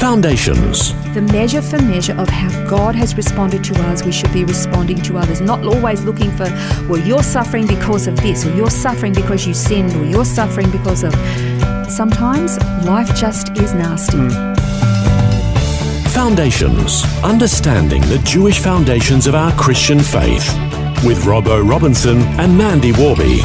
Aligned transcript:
Foundations. 0.00 0.94
The 1.12 1.20
measure 1.20 1.60
for 1.60 1.76
measure 1.82 2.18
of 2.18 2.26
how 2.26 2.48
God 2.66 2.94
has 2.94 3.14
responded 3.18 3.62
to 3.64 3.78
us, 3.82 4.02
we 4.02 4.12
should 4.12 4.32
be 4.32 4.44
responding 4.44 4.96
to 5.02 5.18
others. 5.18 5.42
Not 5.42 5.62
always 5.62 6.02
looking 6.04 6.30
for, 6.30 6.44
well, 6.88 6.96
you're 6.96 7.22
suffering 7.22 7.66
because 7.66 8.06
of 8.06 8.16
this, 8.16 8.46
or 8.46 8.54
you're 8.54 8.70
suffering 8.70 9.12
because 9.12 9.46
you 9.46 9.52
sinned, 9.52 9.94
or 9.94 10.06
you're 10.06 10.24
suffering 10.24 10.70
because 10.70 11.02
of. 11.02 11.12
Sometimes 11.86 12.56
life 12.86 13.14
just 13.14 13.50
is 13.58 13.74
nasty. 13.74 14.16
Hmm. 14.16 14.54
Foundations. 16.08 17.04
Understanding 17.22 18.00
the 18.08 18.22
Jewish 18.24 18.58
foundations 18.58 19.26
of 19.26 19.34
our 19.34 19.52
Christian 19.52 20.00
faith. 20.00 20.48
With 21.04 21.24
Robbo 21.24 21.62
Robinson 21.68 22.22
and 22.40 22.56
Mandy 22.56 22.92
Warby. 22.92 23.42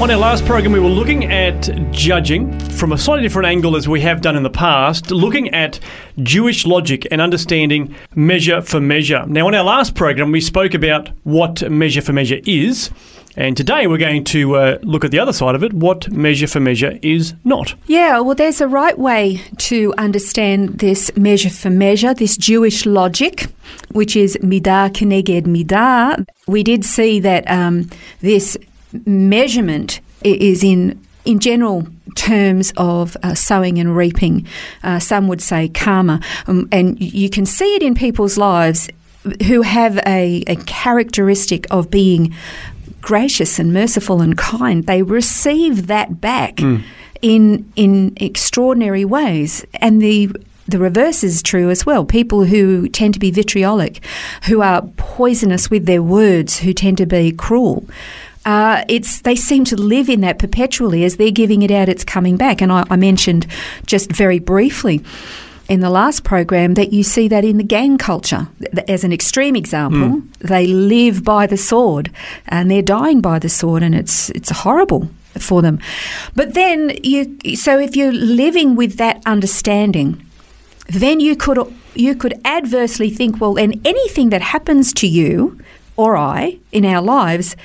On 0.00 0.08
our 0.12 0.16
last 0.16 0.46
program, 0.46 0.70
we 0.70 0.78
were 0.78 0.88
looking 0.88 1.24
at 1.24 1.68
judging 1.90 2.56
from 2.70 2.92
a 2.92 2.98
slightly 2.98 3.24
different 3.24 3.48
angle 3.48 3.74
as 3.74 3.88
we 3.88 4.00
have 4.02 4.20
done 4.20 4.36
in 4.36 4.44
the 4.44 4.48
past, 4.48 5.10
looking 5.10 5.48
at 5.48 5.80
Jewish 6.22 6.64
logic 6.64 7.08
and 7.10 7.20
understanding 7.20 7.96
measure 8.14 8.62
for 8.62 8.80
measure. 8.80 9.26
Now, 9.26 9.48
on 9.48 9.56
our 9.56 9.64
last 9.64 9.96
program, 9.96 10.30
we 10.30 10.40
spoke 10.40 10.74
about 10.74 11.08
what 11.24 11.68
measure 11.68 12.00
for 12.00 12.12
measure 12.12 12.38
is. 12.46 12.90
And 13.36 13.56
today 13.56 13.88
we're 13.88 13.98
going 13.98 14.22
to 14.24 14.54
uh, 14.54 14.78
look 14.82 15.04
at 15.04 15.10
the 15.10 15.18
other 15.18 15.32
side 15.32 15.56
of 15.56 15.64
it 15.64 15.72
what 15.72 16.08
measure 16.12 16.46
for 16.46 16.60
measure 16.60 16.96
is 17.02 17.34
not. 17.42 17.74
Yeah, 17.88 18.20
well, 18.20 18.36
there's 18.36 18.60
a 18.60 18.68
right 18.68 18.96
way 18.96 19.40
to 19.58 19.92
understand 19.98 20.78
this 20.78 21.10
measure 21.16 21.50
for 21.50 21.70
measure, 21.70 22.14
this 22.14 22.36
Jewish 22.36 22.86
logic, 22.86 23.48
which 23.90 24.14
is 24.14 24.36
midah 24.42 24.90
keneged 24.90 25.46
midah. 25.46 26.24
We 26.46 26.62
did 26.62 26.84
see 26.84 27.18
that 27.18 27.50
um, 27.50 27.90
this 28.20 28.56
measurement 29.06 30.00
is 30.22 30.64
in 30.64 31.00
in 31.24 31.38
general 31.38 31.86
terms 32.14 32.72
of 32.76 33.16
uh, 33.22 33.34
sowing 33.34 33.78
and 33.78 33.94
reaping. 33.94 34.46
Uh, 34.82 34.98
some 34.98 35.28
would 35.28 35.42
say 35.42 35.68
karma, 35.68 36.20
um, 36.46 36.68
and 36.72 37.00
you 37.00 37.28
can 37.28 37.44
see 37.44 37.74
it 37.76 37.82
in 37.82 37.94
people's 37.94 38.38
lives 38.38 38.88
who 39.46 39.62
have 39.62 39.98
a, 40.06 40.42
a 40.46 40.56
characteristic 40.64 41.66
of 41.70 41.90
being 41.90 42.34
gracious 43.00 43.58
and 43.58 43.72
merciful 43.72 44.20
and 44.20 44.38
kind. 44.38 44.86
They 44.86 45.02
receive 45.02 45.86
that 45.86 46.20
back 46.20 46.56
mm. 46.56 46.82
in 47.20 47.70
in 47.76 48.14
extraordinary 48.16 49.04
ways, 49.04 49.64
and 49.74 50.00
the 50.00 50.30
the 50.66 50.78
reverse 50.78 51.24
is 51.24 51.42
true 51.42 51.70
as 51.70 51.86
well. 51.86 52.04
People 52.04 52.44
who 52.44 52.88
tend 52.88 53.14
to 53.14 53.20
be 53.20 53.30
vitriolic, 53.30 54.04
who 54.44 54.60
are 54.60 54.82
poisonous 54.96 55.70
with 55.70 55.86
their 55.86 56.02
words, 56.02 56.58
who 56.58 56.72
tend 56.72 56.98
to 56.98 57.06
be 57.06 57.32
cruel 57.32 57.86
uh, 58.48 58.82
it's 58.88 59.20
they 59.20 59.36
seem 59.36 59.62
to 59.62 59.76
live 59.76 60.08
in 60.08 60.22
that 60.22 60.38
perpetually 60.38 61.04
as 61.04 61.18
they're 61.18 61.30
giving 61.30 61.60
it 61.60 61.70
out, 61.70 61.86
it's 61.86 62.02
coming 62.02 62.38
back. 62.38 62.62
And 62.62 62.72
I, 62.72 62.82
I 62.88 62.96
mentioned 62.96 63.46
just 63.84 64.10
very 64.10 64.38
briefly 64.38 65.04
in 65.68 65.80
the 65.80 65.90
last 65.90 66.24
program 66.24 66.72
that 66.72 66.90
you 66.90 67.02
see 67.02 67.28
that 67.28 67.44
in 67.44 67.58
the 67.58 67.62
gang 67.62 67.98
culture 67.98 68.48
as 68.88 69.04
an 69.04 69.12
extreme 69.12 69.54
example. 69.54 70.08
Mm. 70.08 70.32
They 70.38 70.66
live 70.66 71.24
by 71.24 71.46
the 71.46 71.58
sword 71.58 72.10
and 72.46 72.70
they're 72.70 72.80
dying 72.80 73.20
by 73.20 73.38
the 73.38 73.50
sword, 73.50 73.82
and 73.82 73.94
it's 73.94 74.30
it's 74.30 74.50
horrible 74.50 75.10
for 75.38 75.60
them. 75.60 75.78
But 76.34 76.54
then 76.54 76.96
you 77.02 77.54
so 77.54 77.78
if 77.78 77.96
you're 77.96 78.14
living 78.14 78.76
with 78.76 78.96
that 78.96 79.22
understanding, 79.26 80.24
then 80.86 81.20
you 81.20 81.36
could 81.36 81.58
you 81.94 82.14
could 82.14 82.40
adversely 82.46 83.10
think, 83.10 83.42
well, 83.42 83.58
and 83.58 83.78
anything 83.86 84.30
that 84.30 84.40
happens 84.40 84.94
to 84.94 85.06
you 85.06 85.60
or 85.98 86.16
I 86.16 86.56
in 86.70 86.84
our 86.84 87.02
lives 87.02 87.56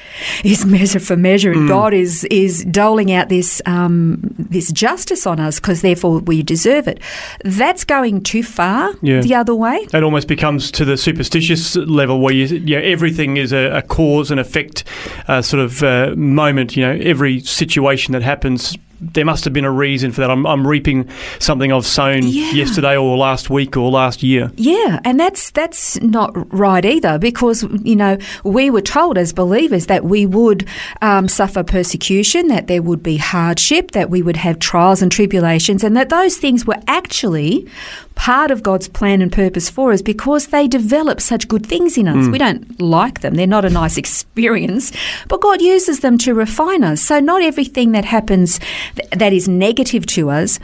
is 0.43 0.65
measure 0.65 0.99
for 0.99 1.15
measure, 1.15 1.51
and 1.51 1.61
mm. 1.61 1.67
God 1.69 1.93
is 1.93 2.25
is 2.25 2.65
doling 2.65 3.11
out 3.13 3.29
this 3.29 3.61
um, 3.65 4.19
this 4.37 4.71
justice 4.71 5.25
on 5.25 5.39
us 5.39 5.59
because 5.59 5.81
therefore 5.81 6.19
we 6.19 6.43
deserve 6.43 6.87
it. 6.87 6.99
That's 7.45 7.85
going 7.85 8.23
too 8.23 8.43
far 8.43 8.93
yeah. 9.01 9.21
the 9.21 9.35
other 9.35 9.55
way. 9.55 9.87
It 9.93 10.03
almost 10.03 10.27
becomes 10.27 10.71
to 10.71 10.83
the 10.83 10.97
superstitious 10.97 11.75
level 11.75 12.19
where 12.19 12.33
you, 12.33 12.47
you 12.47 12.75
know, 12.75 12.83
everything 12.83 13.37
is 13.37 13.53
a, 13.53 13.77
a 13.77 13.81
cause 13.83 14.31
and 14.31 14.39
effect 14.39 14.83
uh, 15.27 15.43
sort 15.43 15.63
of 15.63 15.83
uh, 15.83 16.15
moment. 16.17 16.75
You 16.75 16.87
know, 16.87 16.99
every 17.01 17.39
situation 17.39 18.13
that 18.13 18.23
happens 18.23 18.75
there 19.13 19.25
must 19.25 19.43
have 19.43 19.53
been 19.53 19.65
a 19.65 19.71
reason 19.71 20.11
for 20.11 20.21
that. 20.21 20.31
I'm, 20.31 20.45
I'm 20.45 20.65
reaping 20.65 21.09
something 21.39 21.71
I've 21.71 21.85
sown 21.85 22.23
yeah. 22.23 22.51
yesterday 22.51 22.95
or 22.95 23.17
last 23.17 23.49
week 23.49 23.75
or 23.77 23.89
last 23.91 24.23
year. 24.23 24.51
Yeah, 24.55 24.99
and 25.03 25.19
that's 25.19 25.51
that's 25.51 26.01
not 26.01 26.31
right 26.53 26.85
either 26.85 27.17
because 27.17 27.63
you 27.83 27.95
know 27.95 28.17
we 28.43 28.69
were 28.69 28.81
told 28.81 29.17
as 29.17 29.33
believers 29.33 29.87
that 29.87 30.05
we 30.05 30.25
would 30.25 30.67
um, 31.01 31.27
suffer 31.27 31.63
persecution, 31.63 32.47
that 32.47 32.67
there 32.67 32.81
would 32.81 33.03
be 33.03 33.17
hardship, 33.17 33.91
that 33.91 34.09
we 34.09 34.21
would 34.21 34.37
have 34.37 34.59
trials 34.59 35.01
and 35.01 35.11
tribulations, 35.11 35.83
and 35.83 35.95
that 35.97 36.09
those 36.09 36.37
things 36.37 36.65
were 36.65 36.79
actually 36.87 37.67
part 38.15 38.51
of 38.51 38.63
God's 38.63 38.87
plan 38.87 39.21
and 39.21 39.31
purpose 39.31 39.69
for 39.69 39.91
us 39.91 40.01
because 40.01 40.47
they 40.47 40.67
develop 40.67 41.19
such 41.19 41.47
good 41.47 41.65
things 41.65 41.97
in 41.97 42.07
us. 42.07 42.27
Mm. 42.27 42.31
We 42.31 42.37
don't 42.37 42.81
like 42.81 43.21
them, 43.21 43.35
they're 43.35 43.47
not 43.47 43.65
a 43.65 43.69
nice 43.69 43.97
experience, 44.03 44.91
but 45.27 45.41
God 45.41 45.61
uses 45.61 46.01
them 46.01 46.17
to 46.19 46.33
refine 46.33 46.83
us. 46.83 47.01
So, 47.01 47.19
not 47.19 47.41
everything 47.41 47.91
that 47.91 48.05
happens 48.05 48.59
th- 48.95 49.09
that 49.11 49.33
is 49.33 49.47
negative 49.47 50.05
to 50.07 50.29
us 50.29 50.59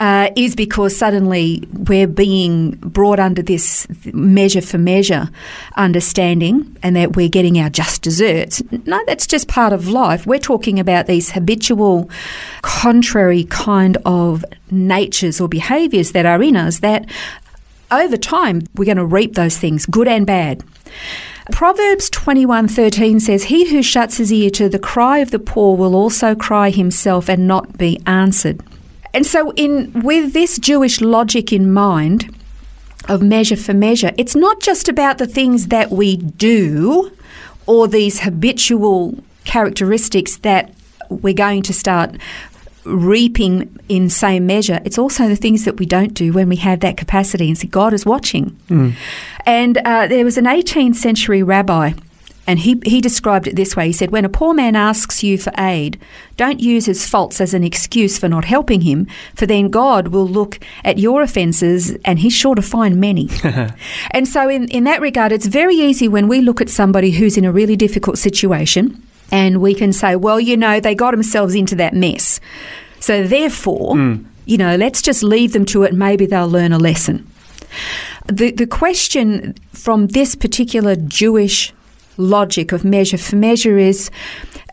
uh, 0.00 0.30
is 0.36 0.54
because 0.54 0.96
suddenly 0.96 1.64
we're 1.72 2.06
being 2.06 2.72
brought 2.76 3.18
under 3.18 3.42
this 3.42 3.86
measure 4.12 4.60
for 4.60 4.78
measure 4.78 5.28
understanding 5.76 6.76
and 6.82 6.94
that 6.94 7.16
we're 7.16 7.28
getting 7.28 7.58
our 7.58 7.68
just 7.68 8.02
desserts. 8.02 8.62
No, 8.86 9.02
that's 9.06 9.26
just 9.26 9.48
part 9.48 9.72
of 9.72 9.88
life. 9.88 10.26
We're 10.26 10.38
talking 10.38 10.78
about 10.78 11.06
these 11.06 11.32
habitual, 11.32 12.10
contrary 12.62 13.44
kind 13.44 13.96
of 14.04 14.44
natures 14.70 15.40
or 15.40 15.48
behaviours 15.48 16.12
that 16.12 16.26
are 16.26 16.42
in 16.42 16.56
us 16.56 16.78
that 16.80 17.06
over 17.90 18.16
time 18.16 18.62
we're 18.76 18.84
going 18.84 18.98
to 18.98 19.06
reap 19.06 19.34
those 19.34 19.56
things, 19.56 19.86
good 19.86 20.06
and 20.06 20.26
bad. 20.26 20.62
Proverbs 21.50 22.10
21:13 22.10 23.20
says, 23.20 23.44
"He 23.44 23.70
who 23.70 23.82
shuts 23.82 24.18
his 24.18 24.30
ear 24.30 24.50
to 24.50 24.68
the 24.68 24.78
cry 24.78 25.18
of 25.18 25.30
the 25.30 25.38
poor 25.38 25.76
will 25.76 25.94
also 25.96 26.34
cry 26.34 26.68
himself 26.70 27.28
and 27.28 27.48
not 27.48 27.78
be 27.78 27.98
answered." 28.06 28.62
And 29.18 29.26
so, 29.26 29.50
in 29.56 29.90
with 30.04 30.32
this 30.32 30.60
Jewish 30.60 31.00
logic 31.00 31.52
in 31.52 31.72
mind 31.72 32.32
of 33.08 33.20
measure 33.20 33.56
for 33.56 33.74
measure, 33.74 34.12
it's 34.16 34.36
not 34.36 34.60
just 34.60 34.88
about 34.88 35.18
the 35.18 35.26
things 35.26 35.66
that 35.74 35.90
we 35.90 36.18
do 36.18 37.10
or 37.66 37.88
these 37.88 38.20
habitual 38.20 39.18
characteristics 39.44 40.36
that 40.36 40.72
we're 41.08 41.34
going 41.34 41.62
to 41.62 41.74
start 41.74 42.14
reaping 42.84 43.76
in 43.88 44.08
same 44.08 44.46
measure. 44.46 44.78
It's 44.84 44.98
also 44.98 45.26
the 45.26 45.34
things 45.34 45.64
that 45.64 45.78
we 45.78 45.84
don't 45.84 46.14
do 46.14 46.32
when 46.32 46.48
we 46.48 46.54
have 46.54 46.78
that 46.78 46.96
capacity 46.96 47.48
and 47.48 47.58
so 47.58 47.66
God 47.66 47.92
is 47.92 48.06
watching. 48.06 48.50
Mm. 48.68 48.94
And 49.44 49.78
uh, 49.78 50.06
there 50.06 50.24
was 50.24 50.38
an 50.38 50.44
18th 50.44 50.94
century 50.94 51.42
rabbi 51.42 51.94
and 52.48 52.60
he, 52.60 52.80
he 52.86 53.02
described 53.02 53.46
it 53.46 53.56
this 53.56 53.76
way. 53.76 53.88
He 53.88 53.92
said, 53.92 54.10
When 54.10 54.24
a 54.24 54.30
poor 54.30 54.54
man 54.54 54.74
asks 54.74 55.22
you 55.22 55.36
for 55.36 55.52
aid, 55.58 56.00
don't 56.38 56.60
use 56.60 56.86
his 56.86 57.06
faults 57.06 57.42
as 57.42 57.52
an 57.52 57.62
excuse 57.62 58.18
for 58.18 58.26
not 58.26 58.46
helping 58.46 58.80
him, 58.80 59.06
for 59.34 59.44
then 59.44 59.68
God 59.68 60.08
will 60.08 60.26
look 60.26 60.58
at 60.82 60.96
your 60.96 61.20
offences 61.20 61.94
and 62.06 62.18
he's 62.18 62.32
sure 62.32 62.54
to 62.54 62.62
find 62.62 62.98
many. 62.98 63.28
and 64.12 64.26
so, 64.26 64.48
in, 64.48 64.66
in 64.68 64.84
that 64.84 65.02
regard, 65.02 65.30
it's 65.30 65.46
very 65.46 65.76
easy 65.76 66.08
when 66.08 66.26
we 66.26 66.40
look 66.40 66.62
at 66.62 66.70
somebody 66.70 67.10
who's 67.10 67.36
in 67.36 67.44
a 67.44 67.52
really 67.52 67.76
difficult 67.76 68.16
situation 68.16 69.02
and 69.30 69.60
we 69.60 69.74
can 69.74 69.92
say, 69.92 70.16
Well, 70.16 70.40
you 70.40 70.56
know, 70.56 70.80
they 70.80 70.94
got 70.94 71.10
themselves 71.10 71.54
into 71.54 71.74
that 71.74 71.92
mess. 71.92 72.40
So, 72.98 73.26
therefore, 73.26 73.94
mm. 73.94 74.24
you 74.46 74.56
know, 74.56 74.74
let's 74.76 75.02
just 75.02 75.22
leave 75.22 75.52
them 75.52 75.66
to 75.66 75.82
it 75.82 75.90
and 75.90 75.98
maybe 75.98 76.24
they'll 76.24 76.48
learn 76.48 76.72
a 76.72 76.78
lesson. 76.78 77.30
The, 78.24 78.52
the 78.52 78.66
question 78.66 79.54
from 79.74 80.06
this 80.08 80.34
particular 80.34 80.96
Jewish 80.96 81.74
logic 82.18 82.72
of 82.72 82.84
measure 82.84 83.16
for 83.16 83.36
measure 83.36 83.78
is 83.78 84.10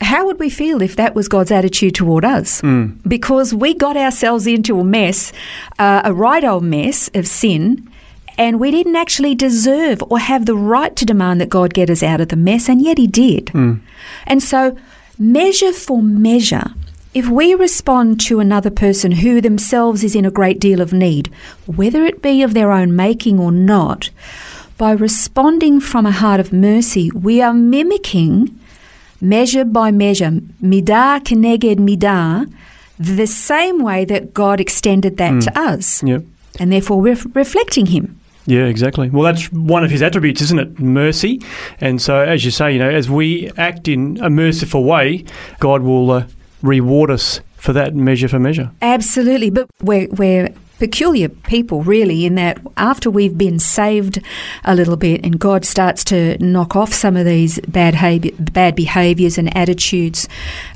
how 0.01 0.25
would 0.25 0.39
we 0.39 0.49
feel 0.49 0.81
if 0.81 0.95
that 0.97 1.15
was 1.15 1.29
God's 1.29 1.51
attitude 1.51 1.95
toward 1.95 2.25
us? 2.25 2.61
Mm. 2.61 2.99
Because 3.07 3.53
we 3.53 3.73
got 3.73 3.95
ourselves 3.95 4.45
into 4.45 4.79
a 4.79 4.83
mess, 4.83 5.31
uh, 5.79 6.01
a 6.03 6.13
right 6.13 6.43
old 6.43 6.63
mess 6.63 7.09
of 7.13 7.25
sin, 7.27 7.89
and 8.37 8.59
we 8.59 8.71
didn't 8.71 8.97
actually 8.97 9.35
deserve 9.35 10.03
or 10.09 10.19
have 10.19 10.45
the 10.45 10.55
right 10.55 10.93
to 10.97 11.05
demand 11.05 11.39
that 11.39 11.49
God 11.49 11.73
get 11.73 11.89
us 11.89 12.03
out 12.03 12.19
of 12.19 12.27
the 12.27 12.35
mess, 12.35 12.67
and 12.67 12.81
yet 12.81 12.97
He 12.97 13.07
did. 13.07 13.45
Mm. 13.47 13.79
And 14.27 14.43
so, 14.43 14.77
measure 15.17 15.71
for 15.71 16.03
measure 16.03 16.73
if 17.15 17.29
we 17.29 17.55
respond 17.55 18.19
to 18.19 18.41
another 18.41 18.69
person 18.69 19.13
who 19.13 19.39
themselves 19.39 20.03
is 20.03 20.17
in 20.17 20.25
a 20.25 20.31
great 20.31 20.59
deal 20.59 20.81
of 20.81 20.91
need, 20.91 21.27
whether 21.65 22.03
it 22.03 22.21
be 22.21 22.43
of 22.43 22.53
their 22.53 22.73
own 22.73 22.93
making 22.93 23.39
or 23.39 23.53
not, 23.53 24.09
by 24.77 24.91
responding 24.91 25.79
from 25.79 26.05
a 26.05 26.11
heart 26.11 26.39
of 26.39 26.51
mercy, 26.51 27.11
we 27.11 27.41
are 27.41 27.53
mimicking 27.53 28.59
measure 29.21 29.65
by 29.65 29.91
measure, 29.91 30.31
midah 30.61 31.23
keneged 31.23 31.77
midah, 31.77 32.51
the 32.99 33.27
same 33.27 33.79
way 33.79 34.05
that 34.05 34.33
God 34.33 34.59
extended 34.59 35.17
that 35.17 35.41
to 35.43 35.59
us. 35.59 36.03
Yeah. 36.03 36.19
And 36.59 36.71
therefore, 36.71 37.01
we're 37.01 37.17
reflecting 37.33 37.87
Him. 37.87 38.19
Yeah, 38.47 38.65
exactly. 38.65 39.09
Well, 39.09 39.23
that's 39.23 39.51
one 39.51 39.83
of 39.83 39.89
his 39.89 40.03
attributes, 40.03 40.39
isn't 40.41 40.59
it? 40.59 40.79
Mercy. 40.79 41.41
And 41.81 41.99
so, 41.99 42.19
as 42.19 42.45
you 42.45 42.51
say, 42.51 42.73
you 42.73 42.79
know, 42.79 42.89
as 42.89 43.09
we 43.09 43.51
act 43.57 43.87
in 43.87 44.19
a 44.21 44.29
merciful 44.29 44.83
way, 44.83 45.25
God 45.59 45.81
will 45.81 46.11
uh, 46.11 46.27
reward 46.61 47.09
us 47.09 47.41
for 47.57 47.73
that 47.73 47.95
measure 47.95 48.27
for 48.27 48.39
measure. 48.39 48.71
Absolutely, 48.83 49.49
but 49.49 49.67
we're, 49.81 50.07
we're 50.09 50.53
peculiar 50.79 51.29
people, 51.29 51.83
really, 51.83 52.25
in 52.25 52.35
that 52.35 52.59
after 52.77 53.09
we've 53.09 53.37
been 53.37 53.59
saved 53.59 54.21
a 54.63 54.75
little 54.75 54.97
bit 54.97 55.23
and 55.23 55.39
God 55.39 55.65
starts 55.65 56.03
to 56.05 56.37
knock 56.43 56.75
off 56.75 56.93
some 56.93 57.15
of 57.15 57.25
these 57.25 57.59
bad, 57.61 57.95
bad 58.53 58.75
behaviours 58.75 59.37
and 59.37 59.55
attitudes, 59.55 60.27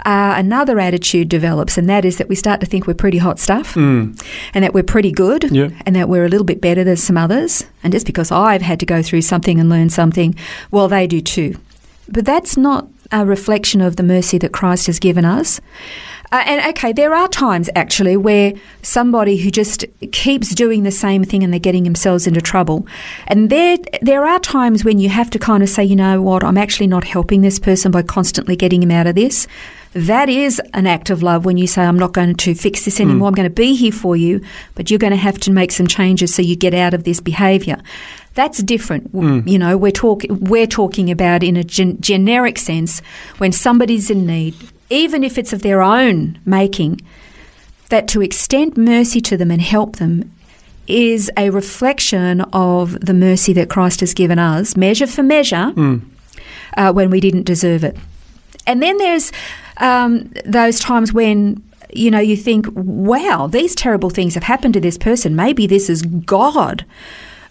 uh, 0.06 0.34
another 0.38 0.80
attitude 0.80 1.30
develops, 1.30 1.78
and 1.78 1.90
that 1.90 2.06
is 2.06 2.18
that 2.18 2.30
we 2.30 2.36
start 2.36 2.60
to 2.62 2.66
think 2.66 2.88
we're 2.88 2.94
pretty 2.94 3.18
hot 3.18 3.40
stuff 3.40 3.76
and 3.76 4.18
that 4.54 4.74
we're 4.74 4.84
pretty 4.84 5.12
good 5.12 5.52
Yeah. 5.52 5.70
and 5.86 5.96
that 5.96 6.08
we're 6.10 6.26
a 6.26 6.30
little 6.30 6.46
bit 6.46 6.62
better 6.62 6.84
than 6.84 6.98
some 6.98 7.18
others. 7.18 7.66
And 7.84 7.92
just 7.94 8.06
because 8.06 8.32
I've 8.32 8.62
had 8.62 8.80
to 8.80 8.86
go 8.86 9.02
through 9.02 9.22
something 9.22 9.60
and 9.60 9.70
learn 9.70 9.90
something, 9.90 10.36
well, 10.72 10.88
they 10.88 11.08
do 11.08 11.22
too. 11.22 11.56
But 12.08 12.26
that's 12.26 12.58
not 12.58 12.88
a 13.12 13.26
reflection 13.26 13.82
of 13.82 13.96
the 13.96 14.04
mercy 14.04 14.38
that 14.38 14.52
Christ 14.52 14.88
has 14.88 15.00
given 15.00 15.26
us. 15.26 15.60
Uh, 16.32 16.44
and 16.46 16.64
okay, 16.70 16.94
there 16.94 17.14
are 17.16 17.28
times 17.28 17.70
actually 17.76 18.16
where 18.16 18.54
somebody 18.84 19.38
who 19.38 19.50
just 19.50 19.84
keeps 20.12 20.54
doing 20.54 20.84
the 20.84 20.92
same 20.92 21.24
thing 21.24 21.44
and 21.44 21.52
they're 21.52 21.60
getting 21.60 21.84
themselves 21.84 22.28
into 22.28 22.40
trouble. 22.40 22.86
And 23.28 23.50
there, 23.50 23.78
there 24.02 24.26
are 24.26 24.40
times 24.40 24.86
when 24.86 25.00
you 25.00 25.10
have 25.10 25.30
to 25.32 25.40
kind 25.40 25.64
of 25.64 25.70
say, 25.70 25.84
you 25.84 25.96
know 25.96 26.22
what, 26.22 26.44
I'm 26.44 26.58
actually 26.58 26.88
not 26.88 27.04
helping 27.04 27.42
this 27.42 27.58
person 27.60 27.92
by 27.92 28.04
constantly 28.04 28.56
getting 28.56 28.84
him 28.84 28.92
out 28.92 29.08
of 29.08 29.16
this. 29.16 29.48
That 29.94 30.30
is 30.30 30.62
an 30.76 30.86
act 30.86 31.10
of 31.10 31.24
love 31.24 31.46
when 31.46 31.58
you 31.58 31.66
say, 31.66 31.82
I'm 31.82 31.98
not 31.98 32.14
going 32.14 32.36
to 32.36 32.54
fix 32.54 32.86
this 32.86 33.00
anymore. 33.00 33.28
I'm 33.30 33.34
going 33.34 33.50
to 33.50 33.54
be 33.56 33.74
here 33.74 33.92
for 33.92 34.16
you, 34.16 34.40
but 34.76 34.92
you're 34.92 35.00
going 35.00 35.10
to 35.12 35.18
have 35.18 35.40
to 35.40 35.52
make 35.52 35.72
some 35.72 35.88
changes 35.88 36.36
so 36.36 36.44
you 36.44 36.56
get 36.56 36.76
out 36.76 36.94
of 36.94 37.06
this 37.06 37.20
behavior. 37.20 37.78
That's 38.36 38.62
different. 38.62 39.12
W- 39.14 39.42
You 39.48 39.58
know, 39.58 39.78
we're, 39.78 39.92
talk- 39.92 40.26
we're 40.30 40.68
talking 40.68 41.10
about 41.10 41.42
in 41.42 41.58
a 41.58 41.64
gen- 41.64 42.00
generic 42.02 42.60
sense 42.60 43.02
when 43.40 43.52
somebody's 43.52 44.12
in 44.12 44.28
need, 44.28 44.54
even 44.90 45.24
if 45.24 45.38
it's 45.38 45.54
of 45.54 45.62
their 45.62 45.82
own 45.82 46.40
making, 46.46 47.02
that 47.90 48.08
to 48.10 48.22
extend 48.22 48.78
mercy 48.78 49.22
to 49.22 49.38
them 49.38 49.52
and 49.52 49.62
help 49.62 49.98
them 49.98 50.32
is 50.88 51.30
a 51.38 51.50
reflection 51.52 52.42
of 52.54 53.00
the 53.00 53.14
mercy 53.14 53.54
that 53.54 53.70
Christ 53.70 54.00
has 54.00 54.14
given 54.14 54.40
us, 54.40 54.76
measure 54.76 55.08
for 55.08 55.24
measure, 55.24 55.74
uh, 56.78 56.92
when 56.92 57.10
we 57.10 57.20
didn't 57.20 57.44
deserve 57.44 57.84
it. 57.84 57.96
And 58.66 58.82
then 58.82 58.98
there's 58.98 59.32
um, 59.78 60.32
those 60.46 60.80
times 60.80 61.14
when 61.14 61.64
you 61.94 62.12
know 62.12 62.20
you 62.20 62.36
think, 62.36 62.68
"Wow, 62.74 63.48
these 63.48 63.74
terrible 63.76 64.10
things 64.10 64.34
have 64.34 64.44
happened 64.44 64.74
to 64.76 64.80
this 64.80 64.98
person. 64.98 65.36
Maybe 65.36 65.66
this 65.68 65.90
is 65.90 66.02
God 66.02 66.86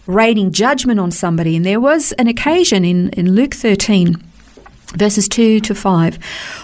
raining 0.05 0.51
judgment 0.51 0.99
on 0.99 1.11
somebody." 1.11 1.55
And 1.55 1.65
there 1.65 1.79
was 1.79 2.11
an 2.13 2.27
occasion 2.27 2.85
in 2.85 3.09
in 3.09 3.33
Luke 3.33 3.53
thirteen. 3.53 4.15
Verses 4.95 5.27
2 5.29 5.59
to 5.59 5.75
5, 5.75 6.15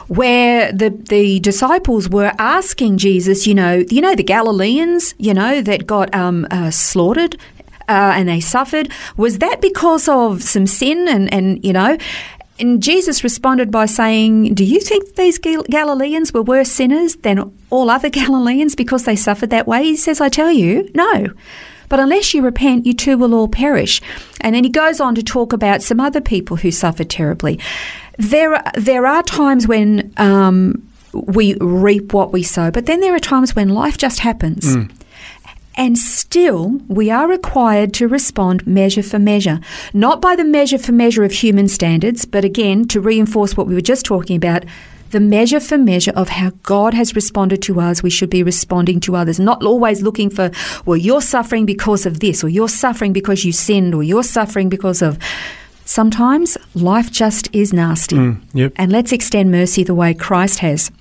where 0.08 0.72
the, 0.72 0.90
the 0.90 1.40
disciples 1.42 2.10
were 2.10 2.32
asking 2.40 2.98
Jesus, 2.98 3.46
you 3.46 3.54
know, 3.54 3.84
you 3.92 4.02
know, 4.02 4.16
the 4.16 4.24
Galileans, 4.24 5.14
you 5.20 5.32
know, 5.32 5.62
that 5.62 5.86
got 5.86 6.14
um, 6.16 6.48
uh, 6.50 6.72
slaughtered 6.72 7.36
uh, 7.88 8.14
and 8.16 8.28
they 8.28 8.40
suffered. 8.40 8.92
Was 9.16 9.38
that 9.40 9.62
because 9.62 10.08
of 10.08 10.42
some 10.42 10.66
sin? 10.66 11.08
And, 11.08 11.32
and 11.32 11.64
you 11.64 11.72
know, 11.72 11.98
and 12.60 12.82
Jesus 12.82 13.24
responded 13.24 13.70
by 13.70 13.86
saying, 13.86 14.54
Do 14.54 14.64
you 14.64 14.80
think 14.80 15.16
these 15.16 15.38
Gal- 15.38 15.64
Galileans 15.64 16.34
were 16.34 16.42
worse 16.42 16.72
sinners 16.72 17.18
than 17.18 17.52
all 17.70 17.90
other 17.90 18.10
Galileans 18.22 18.76
because 18.76 19.04
they 19.04 19.16
suffered 19.16 19.50
that 19.50 19.68
way? 19.68 19.84
He 19.84 19.98
says, 19.98 20.22
I 20.22 20.30
tell 20.30 20.52
you, 20.52 20.90
no. 20.94 21.28
But 21.90 22.00
unless 22.00 22.34
you 22.34 22.42
repent, 22.42 22.86
you 22.86 22.94
too 22.94 23.18
will 23.18 23.34
all 23.34 23.48
perish. 23.48 24.02
And 24.42 24.56
then 24.56 24.64
he 24.64 24.70
goes 24.70 25.00
on 25.00 25.16
to 25.16 25.24
talk 25.24 25.54
about 25.54 25.82
some 25.82 26.00
other 26.00 26.22
people 26.22 26.58
who 26.58 26.72
suffered 26.72 27.10
terribly. 27.10 27.60
There, 28.18 28.54
are- 28.56 28.72
there 28.76 29.06
are 29.06 29.24
times 29.24 29.68
when 29.68 30.14
um, 30.18 30.88
we 31.14 31.56
reap 31.62 32.14
what 32.14 32.32
we 32.32 32.44
sow, 32.44 32.72
but 32.72 32.86
then 32.86 33.00
there 33.02 33.14
are 33.16 33.20
times 33.20 33.56
when 33.56 33.70
life 33.70 33.98
just 33.98 34.20
happens. 34.20 34.76
And 35.78 35.98
still, 35.98 36.80
we 36.88 37.12
are 37.12 37.28
required 37.28 37.94
to 37.96 38.08
respond 38.08 38.66
measure 38.66 39.04
for 39.04 39.20
measure, 39.20 39.60
not 39.94 40.22
by 40.22 40.38
the 40.38 40.46
measure 40.46 40.78
for 40.78 40.94
measure 40.94 41.26
of 41.26 41.34
human 41.34 41.68
standards, 41.68 42.24
but 42.24 42.46
again, 42.46 42.88
to 42.88 43.02
reinforce 43.02 43.58
what 43.58 43.68
we 43.68 43.74
were 43.74 43.82
just 43.82 44.06
talking 44.06 44.38
about, 44.38 44.64
the 45.12 45.20
measure 45.20 45.60
for 45.60 45.78
measure 45.78 46.12
of 46.12 46.30
how 46.30 46.52
God 46.64 46.94
has 46.94 47.16
responded 47.16 47.62
to 47.64 47.80
us, 47.80 48.04
we 48.04 48.10
should 48.10 48.30
be 48.30 48.44
responding 48.44 49.00
to 49.02 49.16
others, 49.16 49.40
not 49.40 49.64
always 49.64 50.02
looking 50.02 50.30
for, 50.30 50.52
well, 50.86 50.98
you're 50.98 51.22
suffering 51.22 51.66
because 51.66 52.06
of 52.06 52.20
this, 52.20 52.44
or 52.44 52.50
you're 52.50 52.70
suffering 52.70 53.14
because 53.14 53.46
you 53.46 53.52
sinned, 53.52 53.94
or 53.94 54.04
you're 54.04 54.24
suffering 54.24 54.70
because 54.70 55.02
of. 55.02 55.18
Sometimes 55.88 56.58
life 56.74 57.12
just 57.12 57.48
is 57.54 57.72
nasty. 57.72 58.36
yep. 58.54 58.74
And 58.76 58.92
let's 58.92 59.12
extend 59.12 59.52
mercy 59.52 59.84
the 59.84 59.94
way 59.94 60.16
Christ 60.16 60.60
has. 60.60 60.92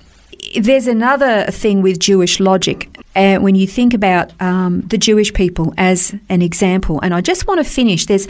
There's 0.59 0.85
another 0.85 1.45
thing 1.45 1.81
with 1.81 1.99
Jewish 1.99 2.39
logic. 2.39 2.89
Uh, 3.15 3.37
when 3.37 3.55
you 3.55 3.65
think 3.65 3.93
about 3.93 4.39
um, 4.41 4.81
the 4.81 4.97
Jewish 4.97 5.33
people 5.33 5.73
as 5.77 6.13
an 6.29 6.43
example, 6.43 6.99
and 7.01 7.15
I 7.15 7.21
just 7.21 7.47
want 7.47 7.59
to 7.59 7.63
finish. 7.63 8.05
There's 8.05 8.27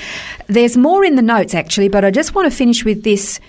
there's 0.47 0.77
more 0.77 1.03
in 1.03 1.15
the 1.15 1.21
notes 1.21 1.53
actually, 1.53 1.89
but 1.89 2.05
I 2.05 2.11
just 2.11 2.35
want 2.35 2.49
to 2.49 2.55
finish 2.55 2.85
with 2.85 3.03
this. 3.03 3.39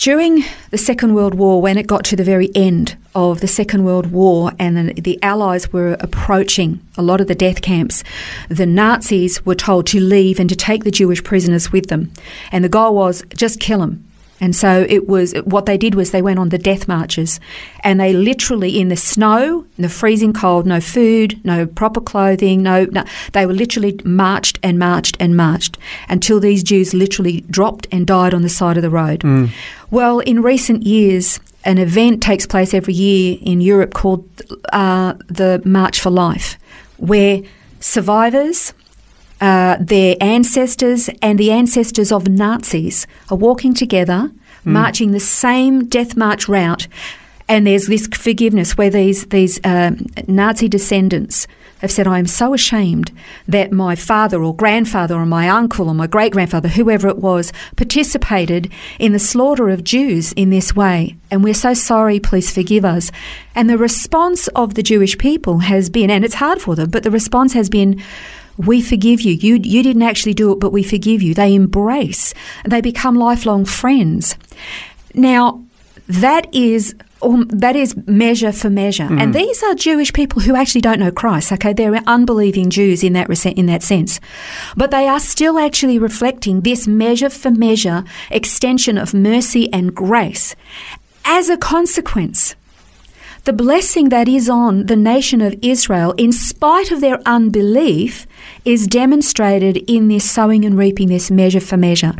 During 0.00 0.44
the 0.70 0.78
Second 0.78 1.14
World 1.14 1.34
War, 1.34 1.60
when 1.60 1.76
it 1.76 1.86
got 1.86 2.04
to 2.04 2.16
the 2.16 2.24
very 2.24 2.48
end 2.54 2.96
of 3.14 3.42
the 3.42 3.46
Second 3.46 3.84
World 3.84 4.06
War 4.06 4.50
and 4.58 4.88
the, 4.88 4.98
the 4.98 5.22
Allies 5.22 5.74
were 5.74 5.98
approaching 6.00 6.80
a 6.96 7.02
lot 7.02 7.20
of 7.20 7.26
the 7.26 7.34
death 7.34 7.60
camps, 7.60 8.02
the 8.48 8.64
Nazis 8.64 9.44
were 9.44 9.54
told 9.54 9.86
to 9.88 10.00
leave 10.00 10.40
and 10.40 10.48
to 10.48 10.56
take 10.56 10.84
the 10.84 10.90
Jewish 10.90 11.22
prisoners 11.22 11.70
with 11.70 11.88
them. 11.88 12.10
And 12.50 12.64
the 12.64 12.70
goal 12.70 12.94
was 12.94 13.22
just 13.36 13.60
kill 13.60 13.80
them. 13.80 14.09
And 14.40 14.56
so 14.56 14.86
it 14.88 15.08
was 15.08 15.34
what 15.44 15.66
they 15.66 15.76
did 15.76 15.94
was 15.94 16.10
they 16.10 16.22
went 16.22 16.38
on 16.38 16.48
the 16.48 16.58
death 16.58 16.88
marches 16.88 17.40
and 17.84 18.00
they 18.00 18.12
literally 18.12 18.80
in 18.80 18.88
the 18.88 18.96
snow, 18.96 19.66
in 19.76 19.82
the 19.82 19.88
freezing 19.88 20.32
cold, 20.32 20.66
no 20.66 20.80
food, 20.80 21.38
no 21.44 21.66
proper 21.66 22.00
clothing, 22.00 22.62
no, 22.62 22.84
no 22.86 23.04
they 23.32 23.46
were 23.46 23.52
literally 23.52 24.00
marched 24.04 24.58
and 24.62 24.78
marched 24.78 25.16
and 25.20 25.36
marched 25.36 25.78
until 26.08 26.40
these 26.40 26.62
Jews 26.62 26.94
literally 26.94 27.42
dropped 27.42 27.86
and 27.92 28.06
died 28.06 28.32
on 28.32 28.42
the 28.42 28.48
side 28.48 28.76
of 28.76 28.82
the 28.82 28.90
road. 28.90 29.22
Well, 29.90 30.20
in 30.20 30.42
recent 30.42 30.84
years, 30.84 31.40
an 31.64 31.78
event 31.78 32.22
takes 32.22 32.46
place 32.46 32.72
every 32.72 32.94
year 32.94 33.36
in 33.42 33.60
Europe 33.60 33.92
called 33.92 34.26
uh, 34.72 35.14
the 35.26 35.60
March 35.64 36.00
for 36.00 36.10
Life, 36.10 36.58
where 36.96 37.42
survivors, 37.80 38.72
uh, 39.40 39.76
their 39.80 40.16
ancestors 40.20 41.08
and 41.22 41.38
the 41.38 41.50
ancestors 41.50 42.12
of 42.12 42.28
Nazis 42.28 43.06
are 43.30 43.36
walking 43.36 43.74
together, 43.74 44.30
marching 44.64 45.12
the 45.12 45.20
same 45.20 45.86
death 45.86 46.16
march 46.16 46.48
route. 46.48 46.86
And 47.48 47.66
there's 47.66 47.86
this 47.86 48.06
forgiveness 48.06 48.78
where 48.78 48.90
these 48.90 49.26
these 49.26 49.58
um, 49.64 50.06
Nazi 50.28 50.68
descendants 50.68 51.48
have 51.80 51.90
said, 51.90 52.06
"I 52.06 52.18
am 52.18 52.26
so 52.26 52.54
ashamed 52.54 53.10
that 53.48 53.72
my 53.72 53.96
father 53.96 54.40
or 54.40 54.54
grandfather 54.54 55.16
or 55.16 55.26
my 55.26 55.48
uncle 55.48 55.88
or 55.88 55.94
my 55.94 56.06
great 56.06 56.32
grandfather, 56.32 56.68
whoever 56.68 57.08
it 57.08 57.18
was, 57.18 57.52
participated 57.74 58.70
in 59.00 59.12
the 59.12 59.18
slaughter 59.18 59.68
of 59.68 59.82
Jews 59.82 60.32
in 60.34 60.50
this 60.50 60.76
way, 60.76 61.16
and 61.30 61.42
we're 61.42 61.54
so 61.54 61.74
sorry. 61.74 62.20
Please 62.20 62.52
forgive 62.52 62.84
us." 62.84 63.10
And 63.56 63.68
the 63.68 63.78
response 63.78 64.46
of 64.48 64.74
the 64.74 64.82
Jewish 64.82 65.18
people 65.18 65.60
has 65.60 65.90
been, 65.90 66.10
and 66.10 66.24
it's 66.24 66.34
hard 66.34 66.60
for 66.60 66.76
them, 66.76 66.90
but 66.90 67.02
the 67.02 67.10
response 67.10 67.54
has 67.54 67.68
been, 67.68 68.00
we 68.66 68.80
forgive 68.80 69.20
you. 69.20 69.32
You 69.32 69.60
you 69.62 69.82
didn't 69.82 70.02
actually 70.02 70.34
do 70.34 70.52
it, 70.52 70.60
but 70.60 70.72
we 70.72 70.82
forgive 70.82 71.22
you. 71.22 71.34
They 71.34 71.54
embrace. 71.54 72.34
They 72.64 72.80
become 72.80 73.14
lifelong 73.14 73.64
friends. 73.64 74.36
Now, 75.14 75.62
that 76.08 76.52
is 76.54 76.94
um, 77.22 77.48
that 77.48 77.76
is 77.76 77.96
measure 78.06 78.52
for 78.52 78.70
measure, 78.70 79.08
and 79.10 79.34
these 79.34 79.62
are 79.62 79.74
Jewish 79.74 80.12
people 80.12 80.42
who 80.42 80.56
actually 80.56 80.80
don't 80.80 80.98
know 80.98 81.10
Christ. 81.10 81.52
Okay, 81.52 81.72
they're 81.72 81.94
unbelieving 82.06 82.70
Jews 82.70 83.04
in 83.04 83.12
that 83.12 83.28
in 83.46 83.66
that 83.66 83.82
sense, 83.82 84.20
but 84.76 84.90
they 84.90 85.06
are 85.06 85.20
still 85.20 85.58
actually 85.58 85.98
reflecting 85.98 86.62
this 86.62 86.86
measure 86.86 87.30
for 87.30 87.50
measure 87.50 88.04
extension 88.30 88.96
of 88.96 89.12
mercy 89.12 89.72
and 89.72 89.94
grace. 89.94 90.56
As 91.24 91.50
a 91.50 91.58
consequence, 91.58 92.56
the 93.44 93.52
blessing 93.52 94.10
that 94.10 94.28
is 94.28 94.48
on 94.48 94.86
the 94.86 94.96
nation 94.96 95.40
of 95.40 95.54
Israel, 95.62 96.12
in 96.16 96.32
spite 96.32 96.90
of 96.90 97.00
their 97.00 97.20
unbelief, 97.26 98.26
is 98.64 98.86
demonstrated 98.86 99.78
in 99.88 100.08
this 100.08 100.30
sowing 100.30 100.64
and 100.64 100.76
reaping, 100.76 101.08
this 101.08 101.30
measure 101.30 101.60
for 101.60 101.76
measure. 101.76 102.14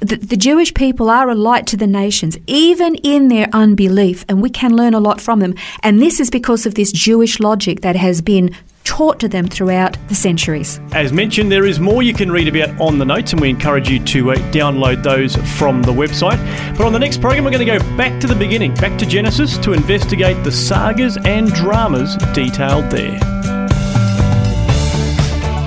The, 0.00 0.16
the, 0.16 0.36
Jewish 0.36 0.72
people 0.74 1.10
are 1.10 1.28
a 1.28 1.34
light 1.34 1.66
to 1.68 1.76
the 1.76 1.86
nations, 1.86 2.38
even 2.46 2.94
in 2.96 3.28
their 3.28 3.48
unbelief, 3.52 4.24
and 4.28 4.42
we 4.42 4.50
can 4.50 4.74
learn 4.74 4.94
a 4.94 5.00
lot 5.00 5.20
from 5.20 5.40
them. 5.40 5.54
And 5.82 6.00
this 6.00 6.20
is 6.20 6.30
because 6.30 6.66
of 6.66 6.74
this 6.74 6.92
Jewish 6.92 7.40
logic 7.40 7.80
that 7.80 7.96
has 7.96 8.20
been 8.20 8.54
taught 8.84 9.18
to 9.20 9.28
them 9.28 9.46
throughout 9.46 9.96
the 10.08 10.14
centuries. 10.14 10.80
As 10.92 11.12
mentioned, 11.12 11.50
there 11.50 11.64
is 11.64 11.80
more 11.80 12.02
you 12.02 12.14
can 12.14 12.30
read 12.30 12.48
about 12.48 12.80
on 12.80 12.98
the 12.98 13.04
notes, 13.04 13.32
and 13.32 13.40
we 13.40 13.50
encourage 13.50 13.88
you 13.88 13.98
to 14.04 14.32
uh, 14.32 14.36
download 14.52 15.02
those 15.02 15.36
from 15.58 15.82
the 15.82 15.92
website. 15.92 16.38
But 16.76 16.86
on 16.86 16.92
the 16.92 16.98
next 16.98 17.20
program, 17.20 17.44
we're 17.44 17.50
going 17.50 17.66
to 17.66 17.78
go 17.78 17.96
back 17.96 18.20
to 18.20 18.26
the 18.26 18.36
beginning, 18.36 18.74
back 18.74 18.98
to 18.98 19.06
Genesis, 19.06 19.58
to 19.58 19.72
investigate 19.72 20.42
the 20.44 20.52
sagas 20.52 21.16
and 21.24 21.52
dramas 21.52 22.16
detailed 22.32 22.90
there. 22.90 23.18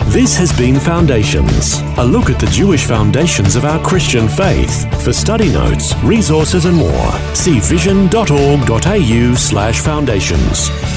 This 0.09 0.38
has 0.38 0.57
been 0.57 0.79
Foundations, 0.79 1.81
a 1.97 2.03
look 2.03 2.29
at 2.29 2.39
the 2.39 2.47
Jewish 2.47 2.86
foundations 2.86 3.55
of 3.55 3.65
our 3.65 3.79
Christian 3.86 4.27
faith. 4.27 5.03
For 5.03 5.12
study 5.12 5.51
notes, 5.51 5.93
resources, 5.97 6.65
and 6.65 6.77
more, 6.77 7.12
see 7.36 7.59
vision.org.au 7.59 9.36
slash 9.36 9.79
foundations. 9.81 10.97